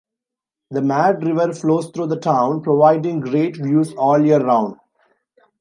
The 0.71 0.81
Mad 0.81 1.23
River 1.23 1.53
flows 1.53 1.91
through 1.91 2.07
the 2.07 2.19
town, 2.19 2.63
providing 2.63 3.19
great 3.19 3.55
views 3.57 3.93
all 3.93 4.17
year 4.19 4.43
round. 4.43 4.77